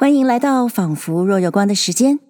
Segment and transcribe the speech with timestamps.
[0.00, 2.20] 欢迎来到仿佛若有光的时间。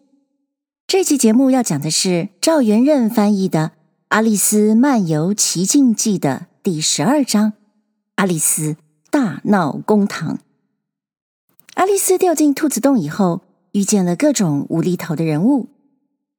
[0.88, 3.58] 这期节目要讲的是赵元任翻译的
[4.08, 7.52] 《阿丽丝漫游奇境记》的第十二章：
[8.16, 8.74] 阿丽丝
[9.08, 10.40] 大闹公堂。
[11.74, 15.68] 阿丽丝掉进兔子洞以后，遇见了各种无厘头的人物，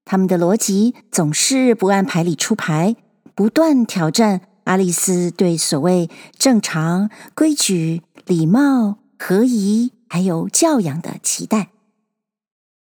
[0.04, 2.98] 他们的逻辑总是不按牌理出牌，
[3.34, 9.94] 不断挑战阿丽丝对所谓正常、规矩、礼貌、合宜。
[10.12, 11.70] 还有教养的期待。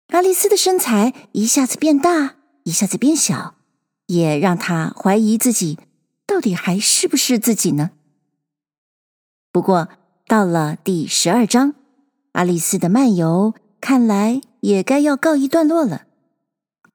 [0.07, 3.53] 阿丽丝的身材一下子变大，一下子变小，
[4.07, 5.77] 也让她怀疑自己
[6.25, 7.91] 到底还是不是自己呢？
[9.51, 9.89] 不过
[10.25, 11.75] 到了第十二章，
[12.31, 16.07] 阿丽丝的漫游看来也该要告一段落了。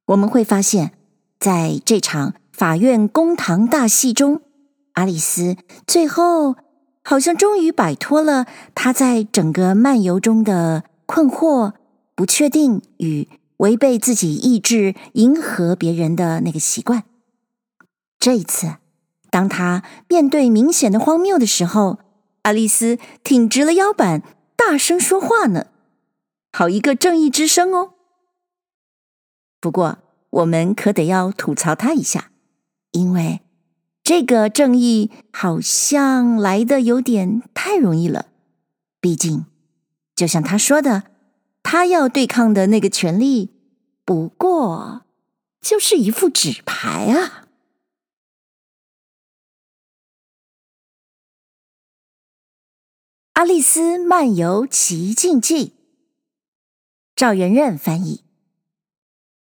[0.06, 0.98] 我们会发现，
[1.38, 4.42] 在这场法院公堂大戏中，
[4.94, 6.56] 阿丽丝最后。
[7.08, 8.44] 好像终于摆脱了
[8.74, 11.72] 他在整个漫游中的困惑、
[12.14, 17.04] 不确定与违背自己意志迎合别人的那个习惯。
[18.18, 18.74] 这一次，
[19.30, 21.98] 当他面对明显的荒谬的时候，
[22.42, 24.22] 爱丽丝挺直了腰板，
[24.54, 25.68] 大声说话呢，
[26.52, 27.94] 好一个正义之声哦！
[29.58, 29.96] 不过，
[30.28, 32.32] 我们可得要吐槽他一下，
[32.92, 33.40] 因为。
[34.08, 38.28] 这个正义好像来的有点太容易了。
[39.02, 39.44] 毕竟，
[40.14, 41.02] 就像他说的，
[41.62, 43.50] 他要对抗的那个权力，
[44.06, 45.04] 不过
[45.60, 47.44] 就是一副纸牌啊。
[53.34, 55.66] 《阿丽丝漫游奇境记》，
[57.14, 58.24] 赵元任翻译，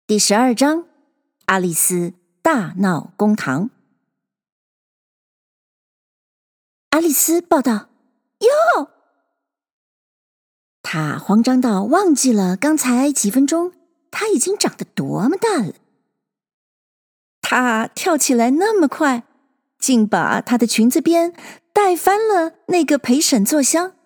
[0.07, 0.87] 第十二章：
[1.47, 3.71] 阿丽丝大闹公堂。
[6.95, 7.89] 阿丽丝报道
[8.39, 8.89] ：“哟！”
[10.81, 13.73] 她慌张到忘记了刚才几分钟
[14.13, 15.73] 她已经长得多么大了。
[17.43, 19.25] 她跳起来那么快，
[19.77, 21.35] 竟把她的裙子边
[21.73, 23.97] 带翻了那个陪审座厢，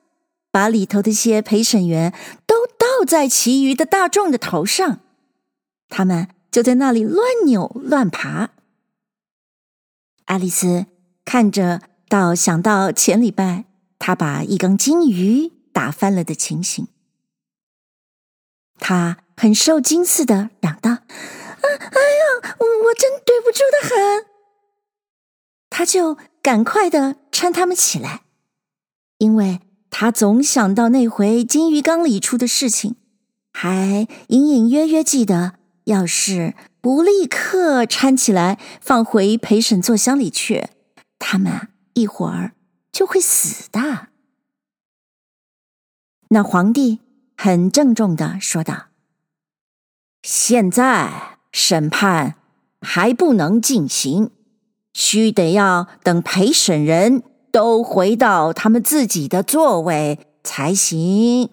[0.50, 2.14] 把里头的些陪审员
[2.46, 5.00] 都倒在其余的大众的头上，
[5.90, 8.48] 他们就在那里乱扭乱爬。
[10.24, 10.86] 阿丽丝
[11.26, 11.82] 看着。
[12.08, 13.66] 倒想到前礼拜
[13.98, 16.88] 他把一缸金鱼打翻了的情形，
[18.78, 21.04] 他很受惊似的嚷道：“啊，
[21.60, 24.26] 哎呀，我真对不住的很。”
[25.70, 28.22] 他就赶快的搀他们起来，
[29.18, 32.96] 因为他总想到那回金鱼缸里出的事情，
[33.52, 35.54] 还隐隐约约记得，
[35.84, 40.68] 要是不立刻搀起来放回陪审座厢里去，
[41.18, 41.68] 他们。
[41.98, 42.52] 一会儿
[42.92, 44.08] 就会死的。
[46.28, 47.00] 那皇帝
[47.36, 48.88] 很郑重的说道
[50.22, 52.34] ：“现在审判
[52.80, 54.30] 还不能进行，
[54.92, 61.50] 须得要等陪审人都回到他们自己的座位才行。”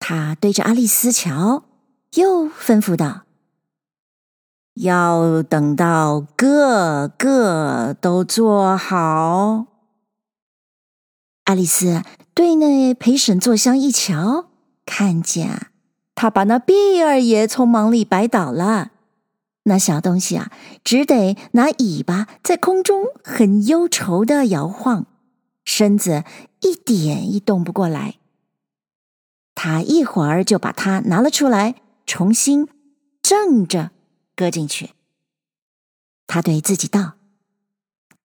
[0.00, 1.64] 他对着阿丽丝瞧，
[2.14, 3.27] 又吩咐道。
[4.80, 9.66] 要等到个个都做好。
[11.44, 12.02] 阿丽丝
[12.32, 14.46] 对那陪审座厢一瞧，
[14.86, 15.68] 看见
[16.14, 18.90] 他把那毕二爷从忙里摆倒了，
[19.64, 20.52] 那小东西啊，
[20.84, 25.06] 只得拿尾巴在空中很忧愁的摇晃，
[25.64, 26.22] 身子
[26.60, 28.14] 一点一动不过来。
[29.56, 31.74] 他一会儿就把它拿了出来，
[32.06, 32.68] 重新
[33.20, 33.90] 正着。
[34.38, 34.90] 搁进去，
[36.28, 37.14] 他对自己道：“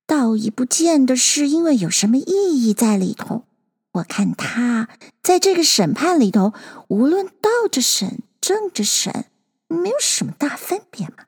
[0.06, 3.46] 倒已不见得是因为有什么意义在里头。
[3.94, 4.90] 我看他
[5.24, 6.54] 在这个审判里头，
[6.88, 9.26] 无论倒着审、正着审，
[9.68, 11.26] 没有什么大分别嘛。”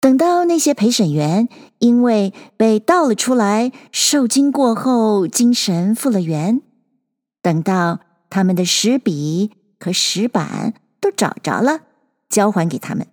[0.00, 6.62] 等到那些陪审员因为被倒了出来，受惊过后，精神复了原，
[7.42, 8.00] 等到
[8.30, 11.82] 他们的石笔和石板都找着了。
[12.30, 13.08] 交还给他们，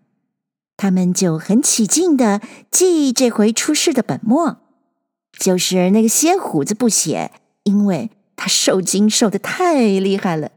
[0.78, 2.40] 他们就很起劲的
[2.72, 4.58] 记这回出事的本末，
[5.34, 7.32] 就是那个歇胡子不写，
[7.64, 10.52] 因为他受惊受的太厉害了，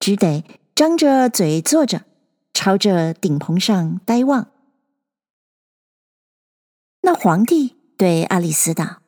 [0.00, 0.44] 只得
[0.74, 2.04] 张着嘴坐着，
[2.52, 4.50] 朝着顶棚上呆望。
[7.02, 9.02] 那皇帝对阿丽丝道：“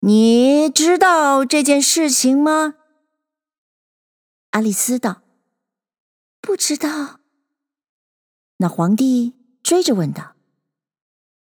[0.00, 2.76] 你知道这件事情吗？”
[4.52, 5.22] 阿丽丝道
[6.40, 7.20] ：“不知道。”
[8.58, 10.34] 那皇帝追着问道：“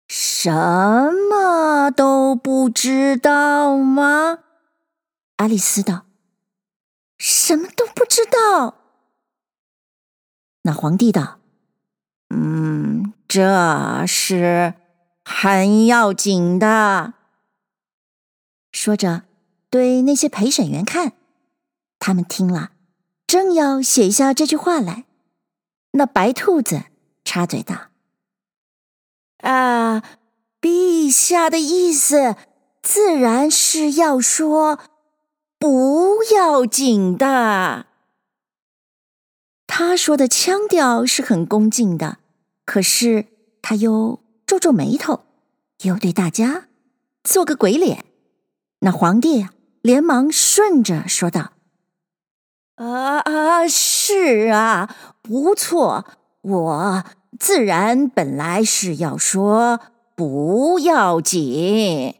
[0.06, 4.40] 什么都不知道吗？”
[5.36, 6.06] 阿丽丝道
[7.18, 8.76] ：“什么都不知道。
[10.62, 11.40] 那皇帝道
[12.30, 14.74] ：“嗯，这是
[15.24, 17.14] 很要紧的。”
[18.70, 19.22] 说着，
[19.68, 21.14] 对那些陪审员看，
[21.98, 22.70] 他们听了，
[23.26, 25.06] 正要写下这句话来，
[25.92, 26.84] 那白兔子
[27.30, 27.90] 插嘴道
[29.38, 30.02] ：“啊，
[30.60, 32.34] 陛下的意思，
[32.82, 34.80] 自然是要说
[35.56, 37.86] 不要紧的。”
[39.68, 42.18] 他说的腔调是很恭敬的，
[42.66, 43.26] 可是
[43.62, 45.20] 他又皱皱眉头，
[45.84, 46.66] 又对大家
[47.22, 48.06] 做个鬼脸。
[48.80, 49.46] 那皇帝
[49.82, 51.52] 连忙顺着说道
[52.74, 54.92] ：“啊啊，是啊，
[55.22, 56.04] 不错，
[56.40, 57.04] 我
[57.40, 59.80] 自然本来是要说
[60.14, 62.14] 不要紧。”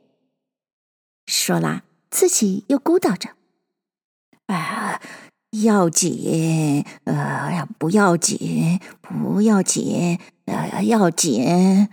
[1.28, 3.30] 说了，自己又咕叨着
[4.52, 5.00] ：“啊，
[5.62, 11.90] 要紧，呃，不要紧，不要紧，呃，要紧。”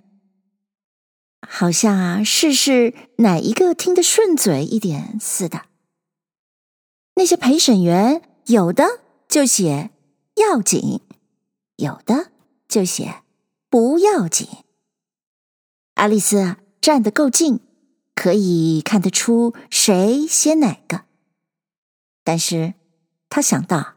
[1.48, 5.64] 好像啊，试试哪一个听得顺嘴一点似的。
[7.16, 9.92] 那些陪审员有的就写
[10.36, 11.02] 要紧，
[11.76, 12.32] 有的
[12.68, 13.24] 就写
[13.69, 14.48] 不要紧。
[15.96, 17.60] 爱丽丝站得够近，
[18.14, 21.06] 可以看得出谁写哪个。
[22.24, 22.74] 但是
[23.30, 23.96] 她想到，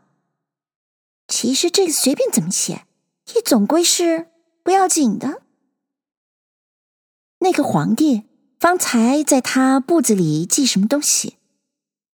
[1.28, 2.87] 其实这个随便怎么写，
[3.34, 4.28] 也总归是
[4.62, 5.43] 不要紧的。
[7.38, 8.25] 那个皇帝
[8.58, 11.38] 方才在他簿子里记什么东西，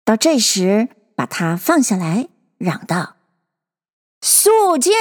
[0.04, 3.16] 到这时把他放下来，嚷道
[4.22, 4.92] ：“肃静！”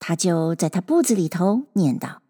[0.00, 2.22] 他就在他步子里头念道：“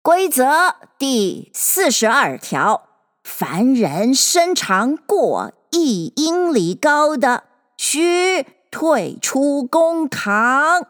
[0.00, 2.88] 规则第四十二条，
[3.24, 7.42] 凡人身长过一英里高的，
[7.76, 10.86] 须退出公堂。”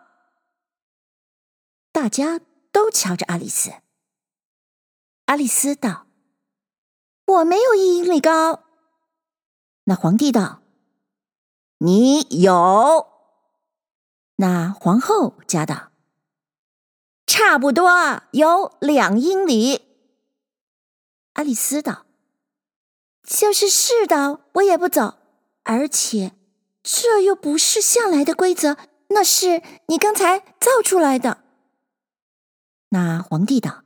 [1.91, 2.43] 大家。
[2.73, 3.73] 都瞧着阿丽丝。
[5.25, 6.07] 阿丽丝道
[7.27, 8.63] ：“我没有一英里高。”
[9.87, 10.63] 那皇帝道
[11.79, 13.09] ：“你有。”
[14.41, 15.91] 那皇后加道
[17.29, 19.83] ：“差不多有两英里。”
[21.35, 22.07] 爱丽丝道
[23.23, 25.19] ：“就是是的，我也不走。
[25.65, 26.33] 而且
[26.83, 28.79] 这又不是向来的规则，
[29.09, 31.45] 那是你刚才造出来的。”
[32.89, 33.85] 那皇帝道：“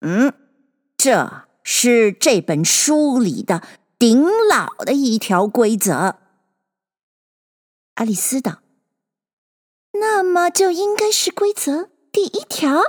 [0.00, 0.32] 嗯，
[0.96, 3.64] 这是这本书里的
[3.98, 6.20] 顶老的一条规则。”
[7.94, 8.60] 爱丽丝道
[10.00, 12.82] ：“那么就应该是规则第一条。”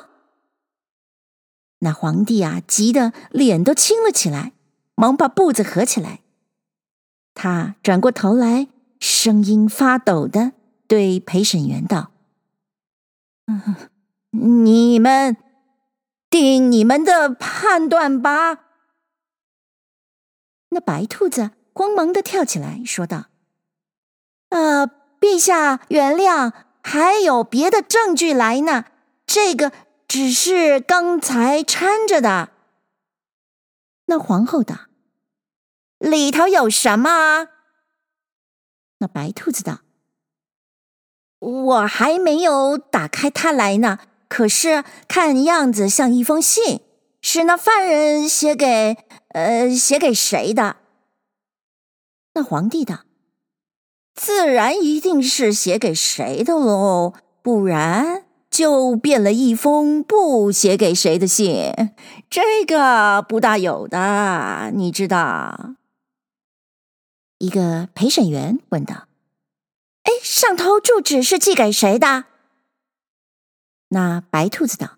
[1.80, 4.54] 那皇帝啊，急得脸都青了起来，
[4.96, 6.22] 忙把步子合起来。
[7.34, 8.68] 他转过头来，
[9.00, 10.54] 声音发抖的
[10.88, 12.12] 对陪审员道
[13.48, 13.76] ：“嗯。”
[14.40, 15.38] 你们
[16.30, 18.66] 定你们的判断吧。
[20.70, 23.28] 那白兔子慌忙的跳起来说道
[24.50, 24.88] ：“呃，
[25.20, 26.52] 陛下原谅，
[26.90, 28.86] 还有别的证据来呢。
[29.26, 29.74] 这个
[30.08, 32.50] 只是刚才掺着的。”
[34.08, 34.86] 那皇后道
[36.00, 37.50] ：“里头有什么？”
[39.00, 39.82] 那白兔子道
[41.40, 46.82] ：“我还没有打开它来呢。”可是看样子像一封信，
[47.22, 48.98] 是那犯人写给……
[49.30, 50.78] 呃，写给谁的？
[52.34, 53.07] 那皇帝的，
[54.18, 61.72] 自然一定是写给谁的喽，不然就变了一封不写给谁的信。
[62.28, 65.76] 这个不大有的，你知道？
[67.38, 69.08] 一个陪审员问道
[70.02, 72.26] ：“哎，上头住址是寄给谁的？”
[73.90, 74.98] 那白兔子道：“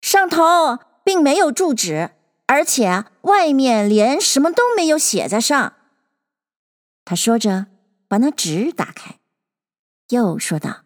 [0.00, 2.12] 上头并没有住址，
[2.46, 5.74] 而且外面连什么都没有写在上。”
[7.04, 7.66] 他说着，
[8.08, 9.20] 把那纸打开，
[10.08, 10.84] 又说道：“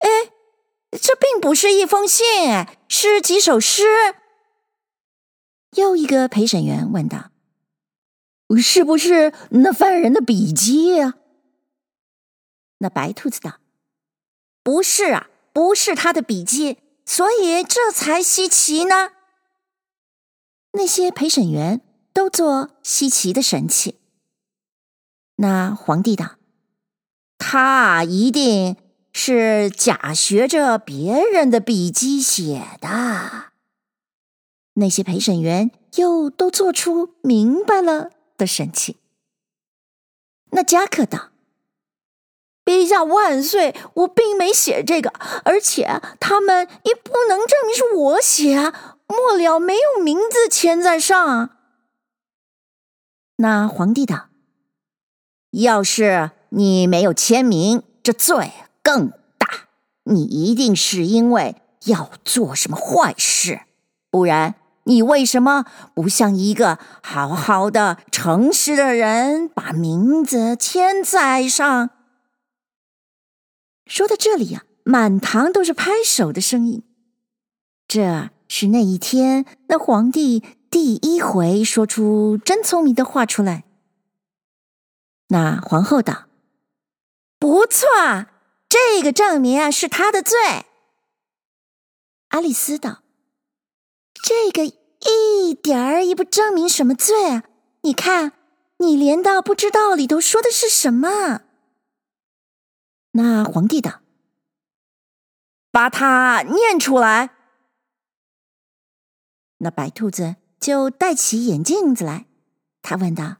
[0.00, 0.08] 哎，
[1.00, 2.24] 这并不是一封信，
[2.88, 3.84] 是几首诗。”
[5.76, 7.30] 又一个陪审员问道
[8.60, 11.14] ：“是不是那犯人的笔迹呀？”
[12.78, 13.60] 那白兔子道
[14.64, 19.12] ：“不是啊。”不是他的笔记，所以这才稀奇呢。
[20.72, 21.80] 那些陪审员
[22.12, 24.00] 都做稀奇的神气。
[25.36, 26.36] 那皇帝道
[27.38, 28.76] ：“他一定
[29.12, 33.52] 是假学着别人的笔迹写的。”
[34.74, 38.96] 那些陪审员又都做出明白了的神气。
[40.50, 41.30] 那加克道
[42.64, 43.74] ：“陛下万岁！
[43.94, 45.12] 我并没写这个，
[45.44, 51.50] 而且他们也不能证明是我写啊，末了没有名字签在上。”
[53.38, 54.28] 那皇帝道
[55.62, 59.48] ：“要是你没有签名，这罪更大。
[60.04, 61.56] 你一定是因为
[61.86, 63.60] 要做什么坏事，
[64.10, 64.54] 不然。”
[64.86, 71.88] 你为什么不像一个好好的、诚实的人，把名字签在上？
[73.86, 76.82] 说到这里呀、啊，满堂都是拍手的声音。
[77.88, 83.64] 这是那一天，那皇帝第一回说出真聪明的话出来。
[85.28, 86.28] 那皇后道
[87.38, 87.88] ：“不错，
[88.68, 90.38] 这个证明啊是他的罪。”
[92.28, 93.02] 阿丽丝道。
[94.22, 97.44] 这个一点儿也不证明什么罪啊！
[97.82, 98.32] 你看，
[98.78, 101.42] 你连到不知道里头说的是什么。
[103.10, 104.00] 那皇帝道
[105.70, 107.30] ：“把它念出来。”
[109.58, 112.26] 那白兔子就戴起眼镜子来，
[112.80, 113.36] 他问道：“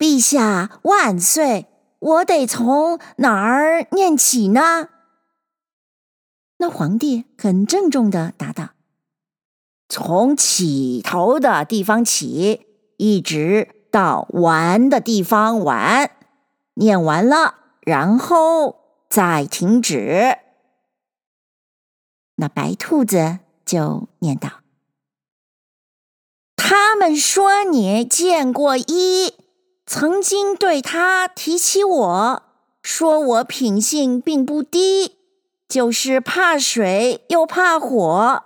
[0.00, 1.66] 陛下万岁！
[1.98, 4.88] 我得从哪儿念起呢？”
[6.56, 8.70] 那皇帝很郑重的答道。
[9.90, 12.66] 从起头的地方起，
[12.96, 16.10] 一直到完的地方完，
[16.74, 20.38] 念完了，然后再停止。
[22.36, 24.62] 那白兔子就念道
[26.56, 29.34] ：“他们说你见过一，
[29.92, 32.42] 曾经对他提起我，
[32.80, 35.16] 说我品性并不低，
[35.68, 38.44] 就是怕水又怕火。”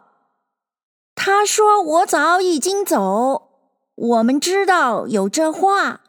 [1.14, 3.50] 他说：“我早已经走。
[3.94, 6.00] 我们知道有这话。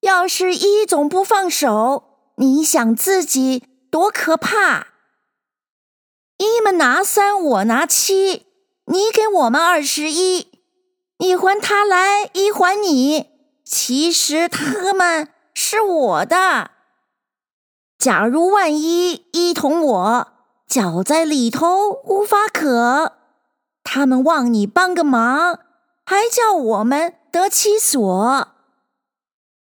[0.00, 4.88] 要是一总不放手，你想自己多可怕？
[6.38, 8.46] 一们拿三，我拿七，
[8.86, 10.48] 你给我们二十一，
[11.18, 13.30] 你还他来，一还你。
[13.64, 16.70] 其实他们是我的。
[17.98, 20.28] 假如万一一同我
[20.66, 23.12] 搅在里头，无法可。”
[23.84, 25.58] 他们望你帮个忙，
[26.04, 28.48] 还叫我们得其所。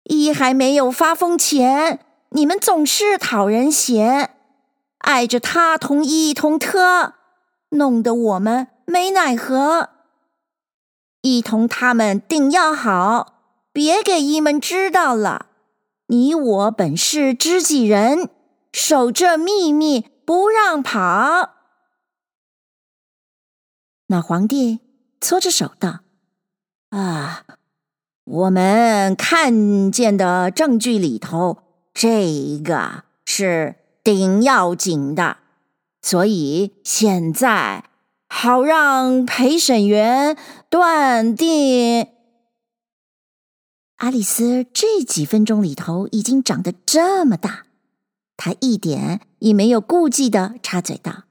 [0.03, 4.36] 一还没有发疯前，你们总是讨人嫌，
[5.00, 7.13] 碍着他同一同特，
[7.70, 9.89] 弄得我们没奈何。
[11.22, 13.40] 一同他们定要好，
[13.74, 15.48] 别给一们知道了。
[16.08, 18.30] 你我本是知己人，
[18.74, 21.51] 守这秘密不让跑。
[24.08, 24.82] 那皇帝
[25.22, 26.01] 搓着手道
[26.92, 27.46] ：“啊，
[28.25, 31.60] 我们看见的证据里头，
[31.94, 35.38] 这个是顶要紧的，
[36.01, 37.86] 所以现在
[38.28, 40.36] 好让陪审员
[40.70, 42.08] 断定。”
[44.01, 47.67] 阿丽丝这几分钟里头已经长得这么大，
[48.36, 51.25] 她一点也没有顾忌的插嘴道。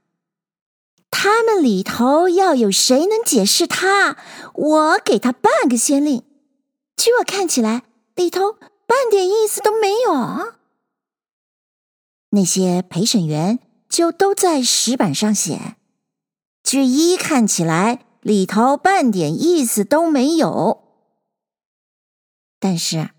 [1.11, 4.17] 他们里头要有谁能解释他，
[4.55, 6.23] 我给他半个先令。
[6.97, 7.83] 据我看起来，
[8.15, 8.53] 里头
[8.87, 10.55] 半点意思都没有。
[12.31, 13.59] 那些陪审员
[13.89, 15.75] 就都在石板上写。
[16.62, 20.80] 据一看起来，里头半点意思都没有。
[22.61, 23.11] 但是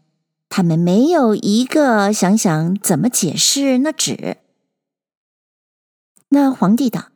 [0.48, 4.38] 他们没有一个想想怎么解释那纸。
[6.29, 7.10] 那皇帝道。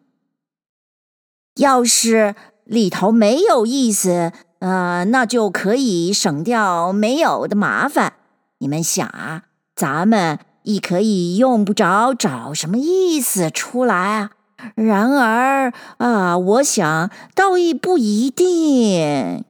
[1.56, 8.16] 要是里头没有意思，呃，那就可以省掉没有的麻烦。
[8.58, 14.32] 你们想啊，咱们亦可以用不着找什么意思出来啊。
[14.76, 19.46] 然而啊，我想倒亦不一定。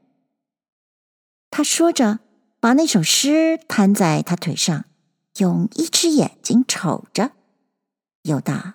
[1.49, 2.19] 他说着，
[2.65, 4.85] 把那首诗摊在他腿上，
[5.37, 7.29] 用一只眼睛瞅着，
[8.23, 8.73] 又道。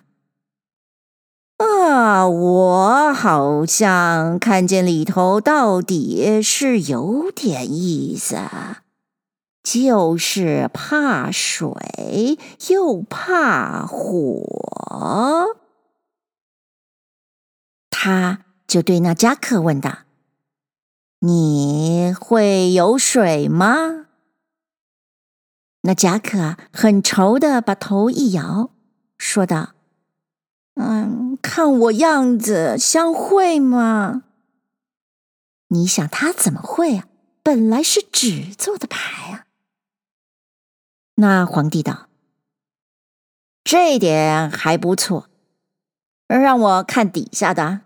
[1.57, 8.37] 啊，我好像看见里头到底是有点意思，
[9.61, 15.57] 就是怕水又怕火。
[17.89, 19.97] 他就对那加克问道
[21.21, 24.07] ：“你会游水吗？”
[25.83, 28.69] 那贾可很愁的把头一摇，
[29.17, 29.73] 说道。
[30.75, 34.23] 嗯，看我样子像会吗？
[35.67, 37.07] 你想他怎么会啊？
[37.43, 39.47] 本来是纸做的牌啊。
[41.15, 42.07] 那皇帝道
[43.63, 45.27] ：“这点还不错，
[46.27, 47.81] 让我看底下的。”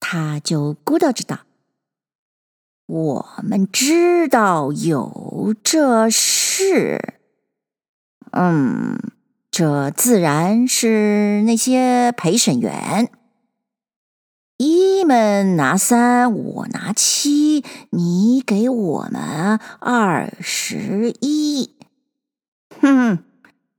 [0.00, 1.40] 他就咕叨着道
[2.86, 7.14] ：“我们知道有这事，
[8.32, 8.98] 嗯，
[9.50, 13.10] 这自然是那些陪审员。”
[14.58, 21.76] 一们拿三，我拿七，你给我们二十一。
[22.80, 23.18] 哼，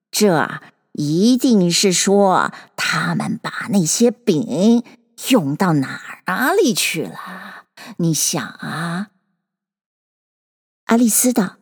[0.10, 0.62] 这
[0.94, 4.84] 一定是说他们把那些饼
[5.30, 7.66] 用到哪哪里去了？
[7.98, 9.12] 你想啊，
[10.86, 11.58] 阿丽丝道。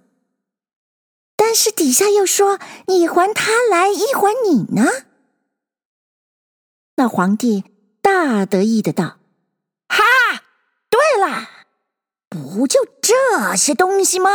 [1.36, 4.90] 但是底下又说你还他来，一还你呢。
[6.96, 7.64] 那皇帝。
[8.00, 9.20] 大得意的道
[9.90, 10.02] ：“哈，
[10.90, 11.50] 对了，
[12.30, 14.30] 不就这些东西吗？”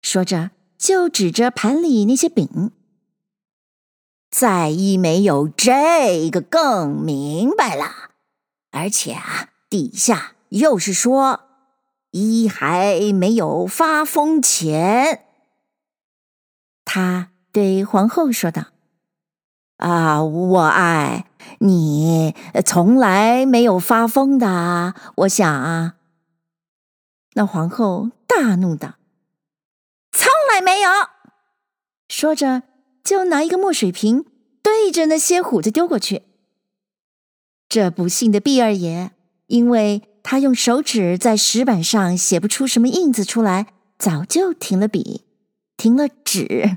[0.00, 2.72] 说着，就指着盘里那些饼。
[4.32, 8.10] 再一没有这个更明白了，
[8.70, 11.42] 而且啊，底下又是说
[12.12, 15.26] 一还没有发疯前，
[16.82, 18.68] 他对皇后说道。
[19.76, 21.26] 啊，我爱
[21.58, 22.34] 你，
[22.64, 24.94] 从来没有发疯的。
[25.16, 25.96] 我想啊，
[27.34, 28.94] 那皇后大怒道
[30.12, 30.90] ：“从来没有！”
[32.08, 32.62] 说着，
[33.02, 34.24] 就拿一个墨水瓶
[34.62, 36.22] 对着那些虎子丢过去。
[37.68, 39.10] 这不幸的毕二爷，
[39.46, 45.22] 因为他用手指在石板上写不出什么印子出来，早就停了笔，
[45.76, 46.76] 停了纸。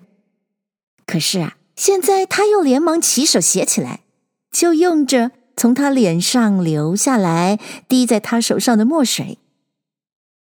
[1.06, 1.58] 可是啊。
[1.76, 4.06] 现在他又连忙起手写起来，
[4.50, 9.40] 就用着从他脸上流下来、滴在他手上的墨水，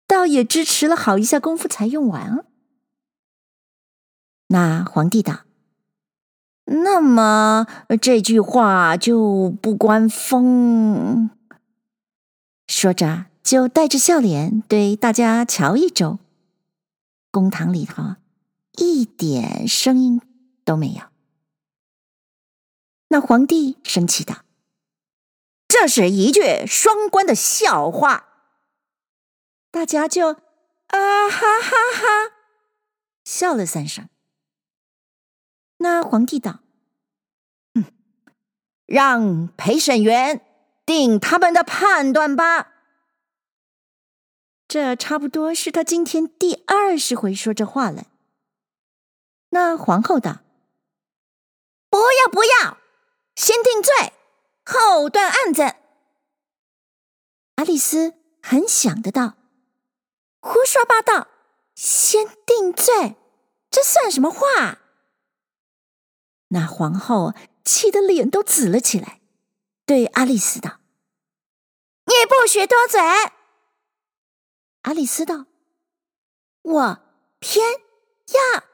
[0.07, 2.45] 倒也支持了好一下功夫才用完。
[4.49, 5.45] 那皇帝道
[6.65, 7.67] ：“那么
[8.01, 11.31] 这句话就不关风。”
[12.69, 16.19] 说着，就带着笑脸对大家瞧一周。
[17.31, 18.17] 公堂里头
[18.79, 20.21] 一点声音
[20.65, 21.03] 都没有。
[23.09, 24.43] 那皇帝生气道
[25.69, 28.29] ：“这是一句双关的笑话。”
[29.71, 32.33] 大家就啊哈哈哈
[33.25, 34.09] 笑了三声。
[35.83, 36.61] 那皇帝道
[37.75, 37.85] ：“嗯，
[38.87, 40.41] 让陪审员
[40.87, 42.73] 定他们的判断吧。”
[44.67, 48.07] 这差不多是他今天第二十回说这话了。
[49.51, 50.39] 那皇后道
[51.91, 52.79] ：“不要，不要。”
[53.37, 54.13] 先定罪，
[54.65, 55.63] 后断案子。
[57.57, 59.35] 阿丽丝很想得到，
[60.41, 61.29] 胡说八道！
[61.75, 63.17] 先定罪，
[63.71, 64.82] 这算什么话？
[66.53, 67.35] 那皇后
[67.65, 69.21] 气得脸都紫了起来，
[69.87, 70.81] 对阿丽丝道
[72.05, 73.01] ：“你不许多嘴！”
[74.83, 75.47] 阿丽丝道
[76.63, 76.99] ：“我
[77.39, 77.65] 偏
[78.29, 78.65] 要。”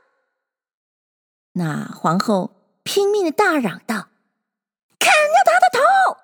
[1.54, 4.08] 那皇后拼命的大嚷道。
[4.98, 6.20] 砍掉他的头！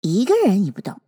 [0.00, 1.00] 一个人也不动。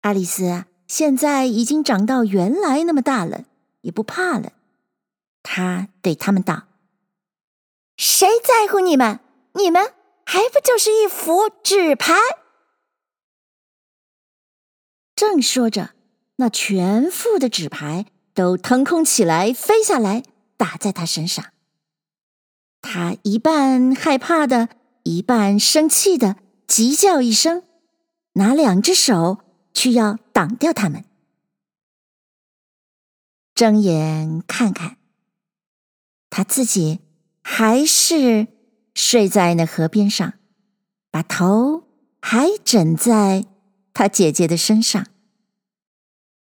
[0.00, 3.44] 阿丽丝现在已经长到原来那么大了，
[3.82, 4.52] 也不怕了。
[5.50, 6.64] 他对他们道
[7.96, 9.20] ：“谁在乎你们？
[9.54, 9.94] 你们
[10.26, 12.12] 还不就是一副纸牌？”
[15.16, 15.94] 正说着，
[16.36, 20.22] 那全副的纸牌都腾空起来，飞下来，
[20.58, 21.46] 打在他身上。
[22.82, 24.68] 他一半害怕的，
[25.04, 27.62] 一半生气的，急叫一声，
[28.34, 29.38] 拿两只手
[29.72, 31.06] 去要挡掉他们。
[33.54, 34.97] 睁眼看看，
[36.30, 37.00] 他自己
[37.42, 38.48] 还是
[38.94, 40.34] 睡在那河边上，
[41.10, 41.84] 把头
[42.20, 43.44] 还枕在
[43.92, 45.06] 他姐姐的身上。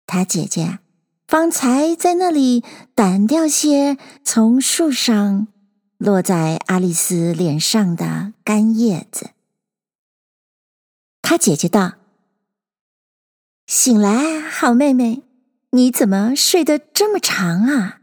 [0.06, 0.78] 他姐姐
[1.26, 2.62] 方才在那里
[2.94, 5.48] 掸掉些从树上。
[5.98, 9.30] 落在阿丽丝脸上的干叶子，
[11.22, 11.92] 他姐姐道
[13.68, 15.22] ：“醒来，好妹妹，
[15.70, 18.00] 你怎么睡得这么长啊？”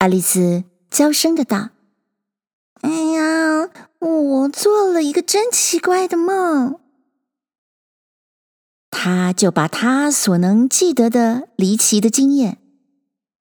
[0.00, 1.72] 爱丽丝娇声的道
[2.80, 6.80] ：“哎呀，我做了一个真奇怪的梦。”
[8.88, 12.56] 她就把她所能记得的离奇的经验。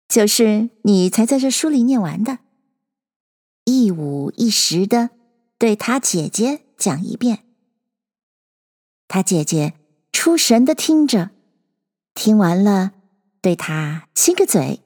[0.08, 2.38] 就是你才在这书里念完的，
[3.66, 5.10] 一五一十的
[5.58, 7.44] 对他姐姐讲一遍。
[9.10, 9.74] 他姐姐
[10.14, 11.32] 出神的听着，
[12.14, 12.94] 听完了，
[13.42, 14.80] 对他亲个嘴，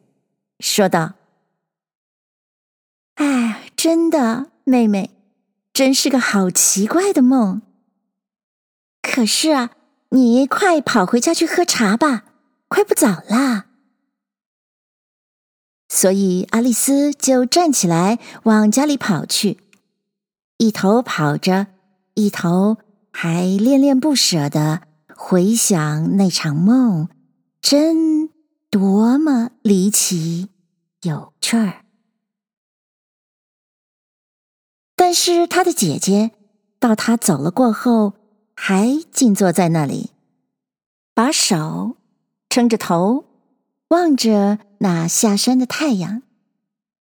[0.59, 1.13] 说道：“，
[3.81, 5.09] 真的，妹妹，
[5.71, 7.61] 真是个好奇怪的梦。
[9.01, 9.69] 可是啊，
[10.09, 12.25] 你快跑回家去喝茶吧，
[12.67, 13.67] 快不早啦。”
[15.87, 19.61] 所以阿丽丝就站起来往家里跑去，
[20.57, 21.67] 一头跑着，
[22.15, 22.79] 一头
[23.13, 24.81] 还恋恋不舍的
[25.15, 27.07] 回想那场梦，
[27.61, 28.29] 真
[28.69, 30.49] 多么离奇
[31.03, 31.85] 有趣儿。
[34.99, 36.31] 但是她的姐姐
[36.77, 38.15] 到她走了过后，
[38.53, 40.11] 还静坐在那里，
[41.13, 41.95] 把手
[42.49, 43.23] 撑着头，
[43.87, 46.21] 望着那下山的太阳，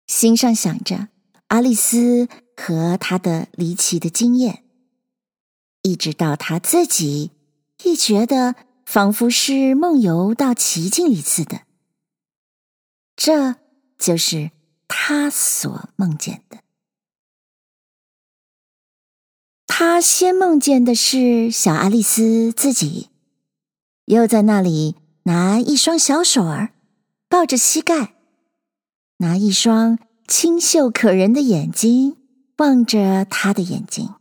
[0.05, 1.07] 心上想着
[1.47, 4.63] 阿丽丝和她的离奇的经验，
[5.81, 7.31] 一直到她自己
[7.83, 8.53] 亦觉得
[8.85, 11.61] 仿佛是梦游到奇境里似的。
[13.15, 13.55] 这
[13.97, 14.51] 就是
[14.87, 16.59] 她所梦见的。
[19.81, 23.07] 他先梦见的是小阿丽丝自己，
[24.07, 24.97] 又在那里。
[25.23, 26.73] 拿一双小手儿
[27.29, 28.15] 抱着膝盖，
[29.19, 32.17] 拿一双清秀可人的眼睛
[32.57, 34.15] 望着他的眼睛，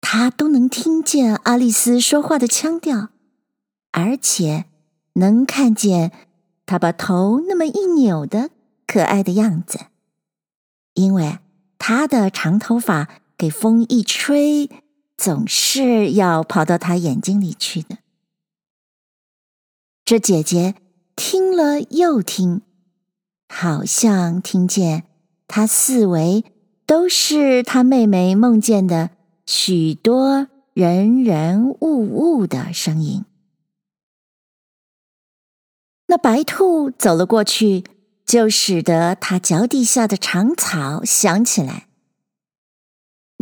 [0.00, 3.10] 他都能听见阿丽丝说话的腔调，
[3.90, 4.64] 而且
[5.12, 6.10] 能看见
[6.64, 8.48] 她把头那么一扭的
[8.86, 9.80] 可爱的样子，
[10.94, 11.38] 因为
[11.76, 13.10] 她的长头发
[13.42, 14.70] 给风一吹，
[15.16, 17.98] 总是要跑到他眼睛里去的。
[20.04, 20.76] 这姐姐
[21.16, 22.62] 听了又听，
[23.48, 25.08] 好像听见
[25.48, 26.44] 她四围
[26.86, 29.10] 都是她妹妹梦见的
[29.44, 33.24] 许多人人物物的声音。
[36.06, 37.82] 那白兔走了过去，
[38.24, 41.88] 就使得她脚底下的长草响起来。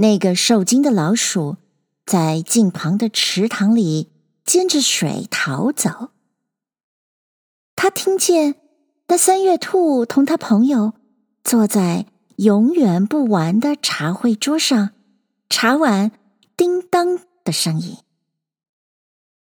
[0.01, 1.59] 那个受惊的老鼠
[2.07, 4.11] 在近旁的池塘里
[4.47, 6.09] 捡着水逃走。
[7.77, 8.55] 他听见
[9.09, 10.95] 那三月兔同他朋友
[11.45, 14.93] 坐在永远不完的茶会桌上，
[15.51, 16.13] 茶碗
[16.57, 17.99] 叮当的声音，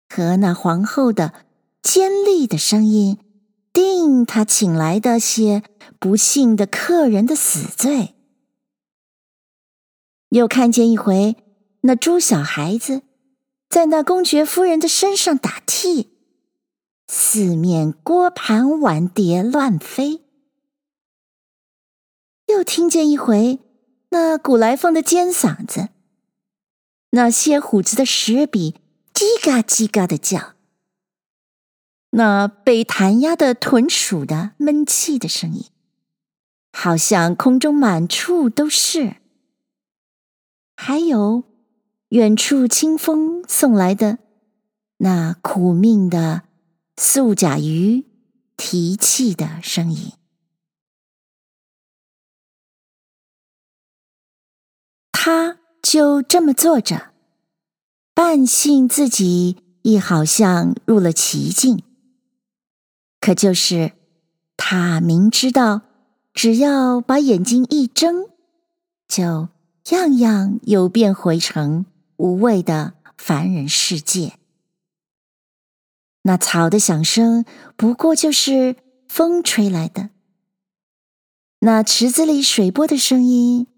[0.09, 1.35] 和那皇后的
[1.83, 3.19] 尖利的声音，
[3.75, 5.63] 定他请来的些
[5.99, 8.15] 不幸的客人的死罪。
[10.31, 11.37] 又看见一回
[11.83, 13.03] 那猪小孩子
[13.69, 16.11] 在那公爵夫人的身上打替。
[17.09, 20.25] 四面锅盘碗碟乱飞，
[22.47, 23.61] 又听见一回
[24.09, 25.91] 那古来凤的尖嗓子，
[27.11, 28.75] 那些虎子的石笔
[29.15, 30.55] 叽嘎叽嘎的叫，
[32.11, 35.67] 那被弹压的豚鼠的闷气的声音，
[36.73, 39.19] 好像空中满处都是。
[40.77, 41.43] 还有
[42.11, 44.19] 远处清风送来的
[44.99, 46.43] 那苦命的。
[46.99, 48.07] 素甲鱼
[48.57, 50.15] 提气的声音，
[55.13, 57.13] 他就这么坐着，
[58.15, 61.83] 半信自己亦好像入了奇境。
[63.21, 63.93] 可就是
[64.57, 65.83] 他明知道，
[66.33, 68.31] 只要把眼睛一睁，
[69.07, 69.51] 就
[69.91, 74.39] 样样又变回成无味的凡人世界。
[76.23, 77.45] 那草的响声
[77.77, 78.77] 不过就是
[79.09, 80.11] 风吹来的，
[81.61, 83.69] 那池子里水波的声音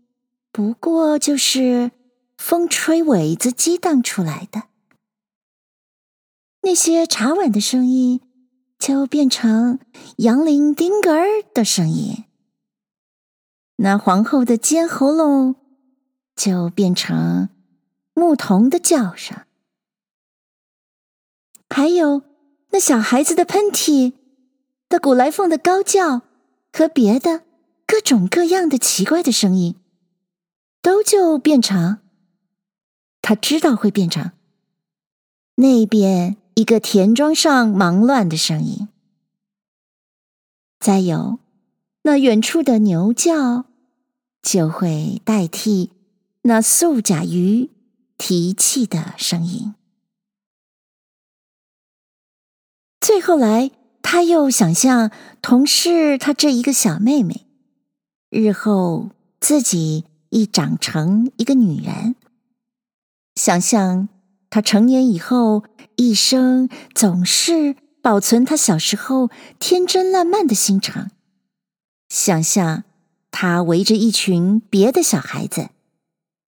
[0.51, 1.91] 不过就是
[2.39, 4.63] 风吹苇子激荡出来的，
[6.63, 8.23] 那些茶碗的声音
[8.79, 9.79] 就变成
[10.17, 12.25] 杨铃丁格儿的声音，
[13.77, 15.57] 那皇后的尖喉咙
[16.39, 17.49] 就变成
[18.15, 19.45] 牧童的叫声，
[21.69, 22.23] 还有。
[22.71, 24.13] 那小孩子的喷嚏，
[24.91, 26.21] 的古来凤的高叫，
[26.71, 27.43] 和别的
[27.87, 29.75] 各种各样的奇怪的声音，
[30.83, 31.99] 都就变成，
[33.23, 34.33] 他知道会变成
[35.57, 38.89] 那边一个田庄上忙乱的声音。
[40.79, 41.39] 再有
[42.03, 43.65] 那远处的牛叫，
[44.43, 45.91] 就会代替
[46.43, 47.71] 那素甲鱼
[48.17, 49.75] 提气的声音。
[53.01, 53.71] 最后来，
[54.03, 57.47] 他又想象同是他这一个小妹妹，
[58.31, 62.17] 日后自己亦长成一个女人，
[63.37, 64.09] 想象
[64.51, 65.65] 她成年以后，
[65.97, 71.11] 一生总是保存他小时候天真烂漫的心肠，
[72.09, 72.85] 想象
[73.31, 75.71] 他围着一群别的小孩子，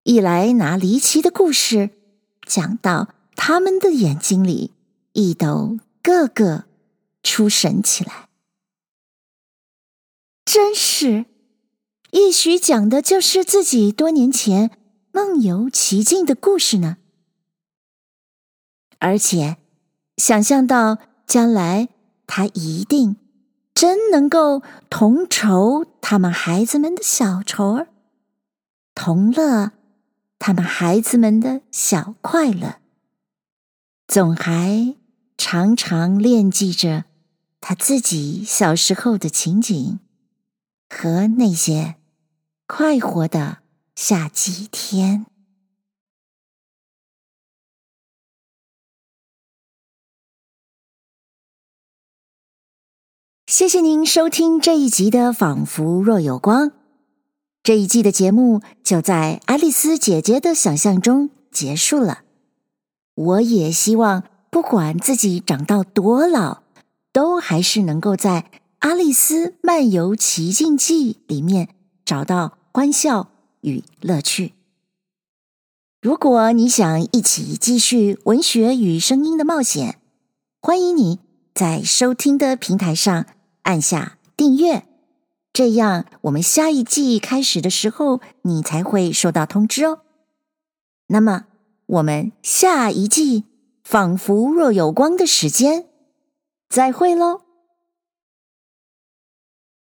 [0.05, 1.91] 一来拿离奇的故事
[2.47, 4.73] 讲到他们的眼睛里，
[5.13, 6.65] 一都个个
[7.23, 8.29] 出神起来。
[10.45, 11.27] 真是，
[12.11, 14.71] 也许讲的就是自己多年前
[15.13, 16.97] 梦游奇境的故事呢。
[18.99, 19.59] 而且，
[20.17, 21.89] 想象到将来
[22.27, 23.17] 他一定
[23.75, 27.89] 真能够同酬他们孩子们的小酬儿，
[28.95, 29.73] 同乐
[30.41, 32.81] 他们孩子们的小快乐，
[34.09, 34.97] 总还
[35.37, 37.05] 常常惦记着
[37.61, 40.01] 他自己小时候的情景。
[40.93, 41.95] 和那些
[42.67, 43.59] 快活的
[43.95, 45.25] 夏季天。
[53.47, 56.71] 谢谢您收听这一集的《仿佛若有光》。
[57.71, 62.23] 这一季的节目就在爱丽丝姐姐的想象中结束了。
[63.15, 66.65] 我也希望，不管自己长到多老，
[67.13, 68.51] 都还是能够在。
[68.81, 71.69] 《阿丽丝漫游奇境记》里面
[72.05, 73.29] 找到欢笑
[73.61, 74.55] 与乐趣。
[76.03, 80.01] 如果你想一起继续文学与声音的冒险，
[80.61, 81.21] 欢迎你
[81.55, 83.27] 在收听的平台上
[83.63, 84.83] 按下订阅，
[85.53, 90.01] 这样我们下一季开始的时候，你才会收到通知哦。
[91.09, 91.47] 那么，
[91.87, 93.45] 我们下一季
[93.83, 95.87] 仿佛若有光的时间，
[96.69, 97.43] 再会喽。